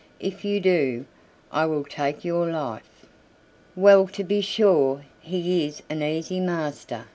[0.19, 1.05] If you do,
[1.51, 3.05] I will take your life."
[3.75, 7.05] "Well to be sure, he is an easy master!"